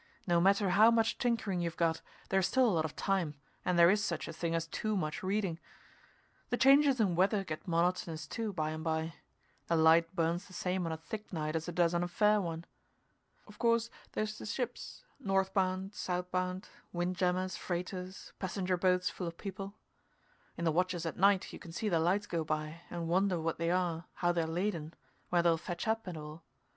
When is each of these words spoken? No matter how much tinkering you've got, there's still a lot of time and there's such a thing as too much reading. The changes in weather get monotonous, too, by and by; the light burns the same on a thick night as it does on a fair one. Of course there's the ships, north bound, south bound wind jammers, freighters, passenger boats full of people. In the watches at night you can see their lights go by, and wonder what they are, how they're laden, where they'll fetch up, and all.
No 0.25 0.41
matter 0.41 0.71
how 0.71 0.89
much 0.89 1.19
tinkering 1.19 1.59
you've 1.61 1.77
got, 1.77 2.01
there's 2.29 2.47
still 2.47 2.67
a 2.67 2.71
lot 2.73 2.85
of 2.85 2.95
time 2.95 3.35
and 3.63 3.77
there's 3.77 4.03
such 4.03 4.27
a 4.27 4.33
thing 4.33 4.55
as 4.55 4.65
too 4.65 4.97
much 4.97 5.21
reading. 5.21 5.59
The 6.49 6.57
changes 6.57 6.99
in 6.99 7.15
weather 7.15 7.43
get 7.43 7.67
monotonous, 7.67 8.25
too, 8.25 8.51
by 8.51 8.71
and 8.71 8.83
by; 8.83 9.13
the 9.67 9.75
light 9.75 10.15
burns 10.15 10.45
the 10.47 10.53
same 10.53 10.87
on 10.87 10.91
a 10.91 10.97
thick 10.97 11.31
night 11.31 11.55
as 11.55 11.69
it 11.69 11.75
does 11.75 11.93
on 11.93 12.01
a 12.01 12.07
fair 12.07 12.41
one. 12.41 12.65
Of 13.45 13.59
course 13.59 13.91
there's 14.13 14.39
the 14.39 14.47
ships, 14.47 15.03
north 15.19 15.53
bound, 15.53 15.93
south 15.93 16.31
bound 16.31 16.67
wind 16.91 17.15
jammers, 17.15 17.55
freighters, 17.55 18.33
passenger 18.39 18.77
boats 18.77 19.11
full 19.11 19.27
of 19.27 19.37
people. 19.37 19.75
In 20.57 20.65
the 20.65 20.71
watches 20.71 21.05
at 21.05 21.15
night 21.15 21.53
you 21.53 21.59
can 21.59 21.71
see 21.71 21.89
their 21.89 21.99
lights 21.99 22.25
go 22.25 22.43
by, 22.43 22.81
and 22.89 23.07
wonder 23.07 23.39
what 23.39 23.59
they 23.59 23.69
are, 23.69 24.05
how 24.15 24.31
they're 24.31 24.47
laden, 24.47 24.95
where 25.29 25.43
they'll 25.43 25.57
fetch 25.57 25.87
up, 25.87 26.07
and 26.07 26.17
all. 26.17 26.43